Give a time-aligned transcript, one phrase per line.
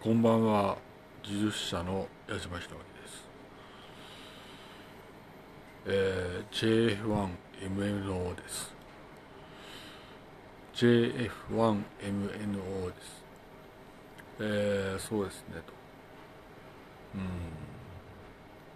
[0.00, 0.78] こんばんは。
[1.24, 3.28] 技術者の矢島ひろです、
[5.86, 6.96] えー、
[7.58, 8.72] JF1MNO です。
[10.76, 13.24] JF1MNO です。
[14.38, 15.72] えー、そうですねと。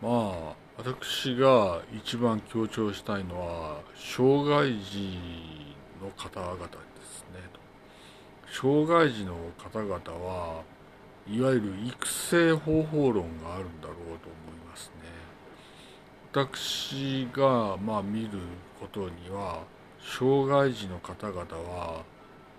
[0.03, 0.11] うん。
[0.11, 5.21] まあ私が一番強調したいのは障害児
[6.03, 6.63] の方々で
[7.05, 7.61] すねと。
[8.53, 10.65] 障害児の方々は
[11.29, 15.09] いわゆる育成方法論があるんだろうと思いますね
[16.33, 18.31] 私がまあ見る
[18.81, 19.63] ことには
[20.03, 22.03] 障害児の方々は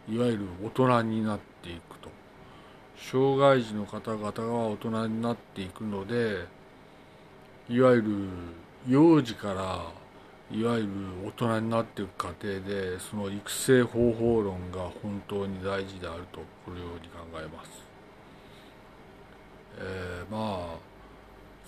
[0.10, 2.10] いわゆる大人になっていくと
[2.96, 6.46] 障害児の方々が大人になっていくので
[7.70, 8.12] いわゆる
[8.88, 9.92] 幼児から
[10.52, 10.90] いわゆる
[11.26, 17.93] 大人になっていく過程でその育成方法論が本当に大事であるとこのように考えます。
[19.78, 20.78] えー、まあ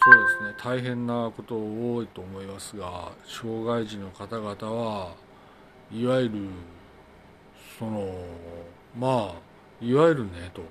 [0.03, 0.55] そうですね。
[0.61, 5.15] 大変なこと多いと思いますが障害児の方々は
[5.91, 6.49] いわゆる
[7.79, 8.13] その
[8.97, 10.61] まあいわゆるねと。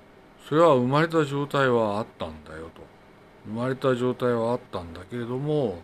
[0.47, 2.81] それは生まれた状態はあったんだよと。
[3.47, 5.81] 生まれた状態はあったんだけれども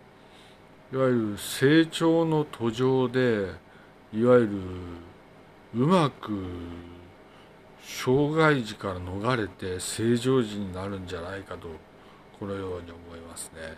[0.91, 3.51] いわゆる成長の途上で
[4.13, 4.49] いわゆる
[5.75, 6.31] うまく
[7.81, 11.67] 障害児から逃れて正常児になるんじゃないかと
[12.39, 13.75] このように思いますね。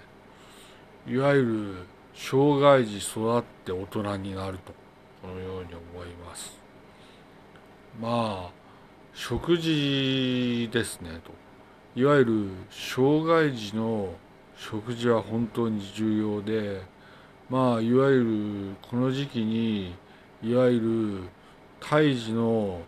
[1.07, 1.75] いわゆる
[2.13, 4.73] 障害児育って大人になると
[5.21, 6.57] このように思います。
[7.99, 8.51] まあ
[9.13, 11.31] 食事ですねと。
[11.95, 14.13] いわゆる障害児の
[14.55, 16.81] 食事は本当に重要で
[17.49, 19.95] まあいわゆるこの時期に
[20.41, 21.29] いわゆる
[21.79, 22.81] 胎児の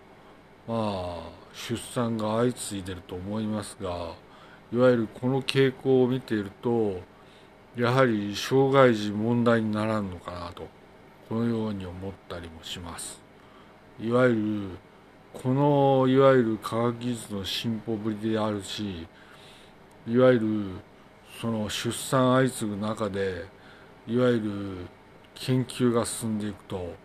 [0.68, 4.14] まあ出産が相次いでると思いますが
[4.74, 7.02] いわゆるこの傾向を見ていると
[7.78, 10.68] やはり障害児問題にならんのかなと
[11.30, 13.20] このように思ったりもします。
[14.00, 14.70] いわゆる
[15.34, 19.08] このいわゆる科学技術の進歩ぶりであるし
[20.08, 20.66] いわゆる
[21.42, 23.46] その出産相次ぐ中で
[24.08, 24.88] いわゆる
[25.34, 26.96] 研究が進んでいくと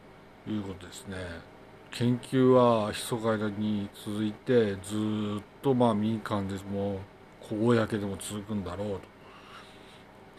[0.49, 1.17] いうことですね。
[1.93, 7.01] 研究は密かに続いてずっとまあ民間でも
[7.41, 9.01] 公でも続くんだろうと。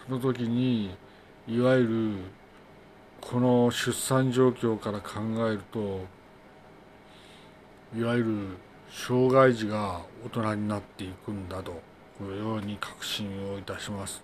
[0.07, 0.95] その時に
[1.47, 2.15] いわゆる
[3.19, 6.01] この出産状況から考えると
[7.95, 8.47] いわゆる
[8.89, 11.81] 障害児が大人になっていくんだと
[12.17, 14.23] このように確信をいたします。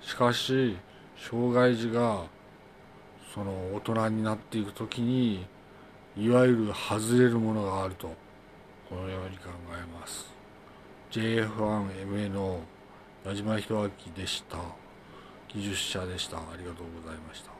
[0.00, 0.76] しかし
[1.16, 2.24] 障害児が
[3.34, 5.46] その大人になっていく時に
[6.16, 8.08] いわゆる外れるものがあると
[8.88, 10.26] このように考えます。
[11.12, 12.60] JF1MA の
[13.24, 14.58] 矢島弘明でした。
[15.48, 16.38] 技術者でした。
[16.38, 17.59] ありがとうございました。